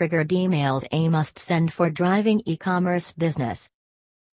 triggered 0.00 0.30
emails 0.30 0.86
a 0.92 1.10
must 1.10 1.38
send 1.38 1.70
for 1.70 1.90
driving 1.90 2.40
e 2.46 2.56
commerce 2.56 3.12
business. 3.12 3.68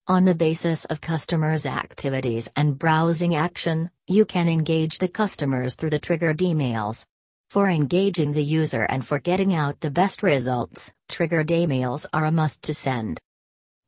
On 0.06 0.24
the 0.24 0.34
basis 0.34 0.86
of 0.86 1.02
customers' 1.02 1.66
activities 1.66 2.48
and 2.56 2.78
browsing 2.78 3.34
action, 3.34 3.90
you 4.06 4.24
can 4.24 4.48
engage 4.48 4.96
the 4.96 5.08
customers 5.08 5.74
through 5.74 5.90
the 5.90 5.98
triggered 5.98 6.38
emails. 6.38 7.04
For 7.50 7.68
engaging 7.68 8.32
the 8.32 8.42
user 8.42 8.86
and 8.88 9.06
for 9.06 9.18
getting 9.18 9.54
out 9.54 9.78
the 9.80 9.90
best 9.90 10.22
results, 10.22 10.90
triggered 11.10 11.48
emails 11.48 12.06
are 12.14 12.24
a 12.24 12.32
must 12.32 12.62
to 12.62 12.72
send. 12.72 13.20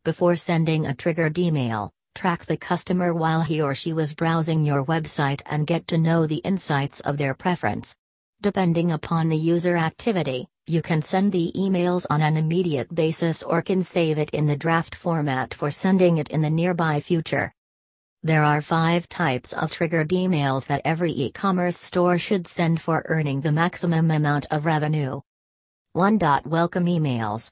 Before 0.04 0.36
sending 0.36 0.84
a 0.84 0.92
triggered 0.92 1.38
email, 1.38 1.90
track 2.14 2.44
the 2.44 2.58
customer 2.58 3.14
while 3.14 3.40
he 3.40 3.62
or 3.62 3.74
she 3.74 3.94
was 3.94 4.12
browsing 4.12 4.66
your 4.66 4.84
website 4.84 5.40
and 5.46 5.66
get 5.66 5.88
to 5.88 5.96
know 5.96 6.26
the 6.26 6.44
insights 6.44 7.00
of 7.00 7.16
their 7.16 7.32
preference. 7.32 7.96
Depending 8.42 8.92
upon 8.92 9.30
the 9.30 9.36
user 9.36 9.78
activity, 9.78 10.46
you 10.70 10.82
can 10.82 11.02
send 11.02 11.32
the 11.32 11.50
emails 11.56 12.06
on 12.08 12.22
an 12.22 12.36
immediate 12.36 12.94
basis 12.94 13.42
or 13.42 13.60
can 13.60 13.82
save 13.82 14.18
it 14.18 14.30
in 14.30 14.46
the 14.46 14.56
draft 14.56 14.94
format 14.94 15.52
for 15.52 15.68
sending 15.68 16.18
it 16.18 16.28
in 16.28 16.42
the 16.42 16.48
nearby 16.48 17.00
future. 17.00 17.52
There 18.22 18.44
are 18.44 18.62
five 18.62 19.08
types 19.08 19.52
of 19.52 19.72
triggered 19.72 20.10
emails 20.10 20.68
that 20.68 20.82
every 20.84 21.10
e 21.10 21.32
commerce 21.32 21.76
store 21.76 22.18
should 22.18 22.46
send 22.46 22.80
for 22.80 23.02
earning 23.06 23.40
the 23.40 23.50
maximum 23.50 24.12
amount 24.12 24.46
of 24.52 24.64
revenue. 24.64 25.20
1. 25.94 26.20
Welcome 26.44 26.86
emails. 26.86 27.50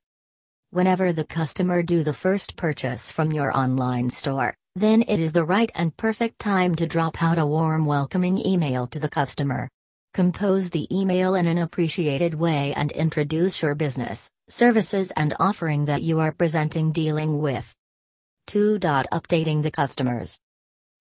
Whenever 0.71 1.13
the 1.13 1.25
customer 1.25 1.83
do 1.83 2.05
the 2.05 2.15
first 2.15 2.55
purchase 2.55 3.11
from 3.11 3.33
your 3.33 3.57
online 3.57 4.11
store, 4.11 4.55
then 4.77 5.03
it 5.09 5.19
is 5.19 5.33
the 5.33 5.45
right 5.45 5.73
and 5.75 5.97
perfect 5.97 6.39
time 6.39 6.77
to 6.77 6.87
drop 6.87 7.21
out 7.21 7.39
a 7.39 7.47
warm 7.47 7.85
welcoming 7.85 8.39
email 8.47 8.87
to 8.87 9.01
the 9.01 9.09
customer. 9.09 9.69
Compose 10.15 10.71
the 10.71 10.89
email 10.95 11.35
in 11.35 11.47
an 11.47 11.59
appreciated 11.59 12.35
way 12.35 12.73
and 12.75 12.91
introduce 12.93 13.63
your 13.63 13.75
business, 13.75 14.31
services, 14.49 15.11
and 15.13 15.35
offering 15.39 15.85
that 15.85 16.03
you 16.03 16.19
are 16.19 16.33
presenting 16.33 16.91
dealing 16.93 17.39
with. 17.39 17.75
2. 18.47 18.79
Updating 18.79 19.63
the 19.63 19.71
customers. 19.71 20.39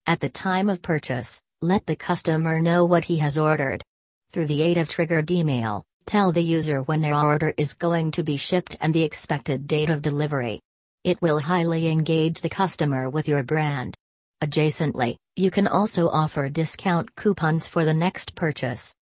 At 0.05 0.19
the 0.19 0.29
time 0.29 0.69
of 0.69 0.81
purchase, 0.81 1.41
let 1.61 1.85
the 1.85 1.95
customer 1.95 2.59
know 2.59 2.85
what 2.85 3.05
he 3.05 3.17
has 3.17 3.37
ordered. 3.37 3.83
Through 4.31 4.47
the 4.47 4.61
aid 4.61 4.77
of 4.77 4.89
triggered 4.89 5.31
email, 5.31 5.83
tell 6.05 6.31
the 6.31 6.43
user 6.43 6.81
when 6.83 7.01
their 7.01 7.15
order 7.15 7.53
is 7.57 7.73
going 7.73 8.11
to 8.11 8.23
be 8.23 8.37
shipped 8.37 8.77
and 8.81 8.93
the 8.93 9.03
expected 9.03 9.65
date 9.65 9.89
of 9.89 10.01
delivery. 10.01 10.59
It 11.03 11.21
will 11.21 11.39
highly 11.39 11.87
engage 11.87 12.41
the 12.41 12.49
customer 12.49 13.09
with 13.09 13.27
your 13.27 13.41
brand. 13.41 13.95
Adjacently, 14.43 15.17
you 15.35 15.49
can 15.49 15.67
also 15.67 16.09
offer 16.09 16.47
discount 16.47 17.15
coupons 17.15 17.67
for 17.67 17.85
the 17.85 17.93
next 17.93 18.35
purchase. 18.35 18.93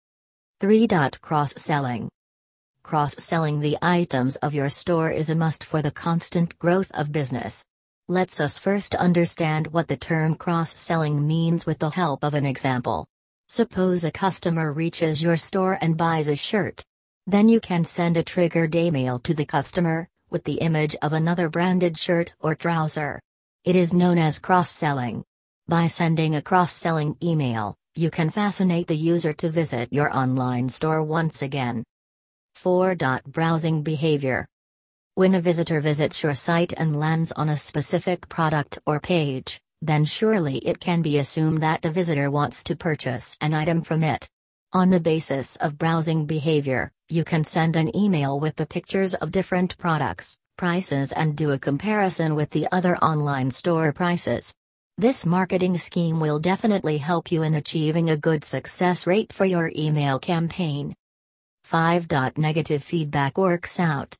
3. 0.60 0.86
Cross 1.20 1.54
selling. 1.56 2.08
Cross 2.84 3.16
selling 3.16 3.58
the 3.58 3.76
items 3.82 4.36
of 4.36 4.54
your 4.54 4.68
store 4.68 5.10
is 5.10 5.30
a 5.30 5.34
must 5.34 5.64
for 5.64 5.82
the 5.82 5.90
constant 5.90 6.56
growth 6.60 6.90
of 6.92 7.10
business. 7.10 7.64
Let's 8.08 8.38
us 8.38 8.58
first 8.58 8.94
understand 8.94 9.68
what 9.68 9.88
the 9.88 9.96
term 9.96 10.36
cross 10.36 10.78
selling 10.78 11.26
means 11.26 11.66
with 11.66 11.80
the 11.80 11.90
help 11.90 12.22
of 12.22 12.34
an 12.34 12.46
example. 12.46 13.06
Suppose 13.48 14.04
a 14.04 14.12
customer 14.12 14.72
reaches 14.72 15.22
your 15.22 15.36
store 15.36 15.78
and 15.80 15.96
buys 15.96 16.28
a 16.28 16.36
shirt. 16.36 16.84
Then 17.26 17.48
you 17.48 17.58
can 17.58 17.84
send 17.84 18.16
a 18.16 18.22
triggered 18.22 18.74
email 18.76 19.18
to 19.20 19.34
the 19.34 19.46
customer, 19.46 20.06
with 20.30 20.44
the 20.44 20.58
image 20.58 20.94
of 21.02 21.12
another 21.12 21.48
branded 21.48 21.96
shirt 21.96 22.34
or 22.38 22.54
trouser. 22.54 23.20
It 23.64 23.76
is 23.76 23.94
known 23.94 24.18
as 24.18 24.38
cross 24.38 24.70
selling. 24.70 25.24
By 25.68 25.86
sending 25.86 26.34
a 26.34 26.42
cross 26.42 26.70
selling 26.70 27.16
email, 27.22 27.74
you 27.94 28.10
can 28.10 28.28
fascinate 28.28 28.88
the 28.88 28.94
user 28.94 29.32
to 29.32 29.48
visit 29.48 29.90
your 29.90 30.14
online 30.14 30.68
store 30.68 31.02
once 31.02 31.40
again. 31.40 31.82
4. 32.56 32.94
Browsing 33.26 33.82
behavior. 33.82 34.46
When 35.14 35.34
a 35.34 35.40
visitor 35.40 35.80
visits 35.80 36.22
your 36.22 36.34
site 36.34 36.74
and 36.76 37.00
lands 37.00 37.32
on 37.32 37.48
a 37.48 37.56
specific 37.56 38.28
product 38.28 38.78
or 38.86 39.00
page, 39.00 39.58
then 39.80 40.04
surely 40.04 40.58
it 40.58 40.78
can 40.78 41.00
be 41.00 41.16
assumed 41.18 41.62
that 41.62 41.80
the 41.80 41.90
visitor 41.90 42.30
wants 42.30 42.64
to 42.64 42.76
purchase 42.76 43.38
an 43.40 43.54
item 43.54 43.80
from 43.80 44.04
it. 44.04 44.28
On 44.74 44.90
the 44.90 45.00
basis 45.00 45.56
of 45.56 45.78
browsing 45.78 46.26
behavior, 46.26 46.92
you 47.08 47.24
can 47.24 47.44
send 47.44 47.76
an 47.76 47.96
email 47.96 48.38
with 48.38 48.56
the 48.56 48.66
pictures 48.66 49.14
of 49.14 49.30
different 49.30 49.78
products, 49.78 50.38
prices, 50.56 51.12
and 51.12 51.36
do 51.36 51.52
a 51.52 51.58
comparison 51.58 52.34
with 52.34 52.50
the 52.50 52.66
other 52.72 52.96
online 52.98 53.50
store 53.50 53.92
prices. 53.92 54.54
This 54.96 55.26
marketing 55.26 55.76
scheme 55.78 56.20
will 56.20 56.38
definitely 56.38 56.98
help 56.98 57.32
you 57.32 57.42
in 57.42 57.54
achieving 57.54 58.10
a 58.10 58.16
good 58.16 58.44
success 58.44 59.06
rate 59.06 59.32
for 59.32 59.44
your 59.44 59.72
email 59.74 60.18
campaign. 60.18 60.94
5. 61.64 62.06
Negative 62.36 62.82
feedback 62.82 63.36
works 63.36 63.80
out. 63.80 64.16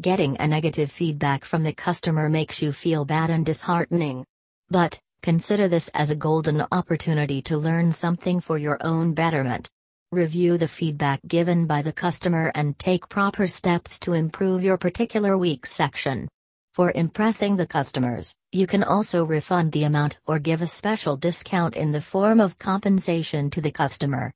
Getting 0.00 0.36
a 0.38 0.46
negative 0.46 0.92
feedback 0.92 1.44
from 1.44 1.62
the 1.62 1.72
customer 1.72 2.28
makes 2.28 2.60
you 2.60 2.72
feel 2.72 3.04
bad 3.04 3.30
and 3.30 3.46
disheartening. 3.46 4.24
But, 4.68 5.00
consider 5.22 5.68
this 5.68 5.88
as 5.94 6.10
a 6.10 6.16
golden 6.16 6.64
opportunity 6.70 7.40
to 7.42 7.56
learn 7.56 7.92
something 7.92 8.40
for 8.40 8.58
your 8.58 8.78
own 8.82 9.14
betterment. 9.14 9.68
Review 10.12 10.56
the 10.56 10.68
feedback 10.68 11.20
given 11.26 11.66
by 11.66 11.82
the 11.82 11.92
customer 11.92 12.52
and 12.54 12.78
take 12.78 13.08
proper 13.08 13.48
steps 13.48 13.98
to 13.98 14.12
improve 14.12 14.62
your 14.62 14.78
particular 14.78 15.36
weak 15.36 15.66
section. 15.66 16.28
For 16.74 16.92
impressing 16.94 17.56
the 17.56 17.66
customers, 17.66 18.32
you 18.52 18.68
can 18.68 18.84
also 18.84 19.24
refund 19.24 19.72
the 19.72 19.82
amount 19.82 20.20
or 20.24 20.38
give 20.38 20.62
a 20.62 20.68
special 20.68 21.16
discount 21.16 21.74
in 21.74 21.90
the 21.90 22.00
form 22.00 22.38
of 22.38 22.56
compensation 22.56 23.50
to 23.50 23.60
the 23.60 23.72
customer. 23.72 24.32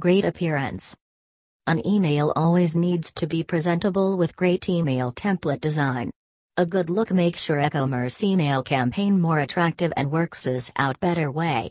Great 0.00 0.24
appearance. 0.24 0.96
An 1.68 1.86
email 1.86 2.32
always 2.34 2.74
needs 2.74 3.12
to 3.14 3.28
be 3.28 3.44
presentable 3.44 4.16
with 4.16 4.34
great 4.34 4.68
email 4.68 5.12
template 5.12 5.60
design. 5.60 6.10
A 6.56 6.66
good 6.66 6.90
look 6.90 7.12
makes 7.12 7.48
your 7.48 7.60
e-commerce 7.60 8.24
email 8.24 8.64
campaign 8.64 9.20
more 9.20 9.38
attractive 9.38 9.92
and 9.96 10.10
works 10.10 10.44
out 10.76 10.98
better 10.98 11.30
way. 11.30 11.66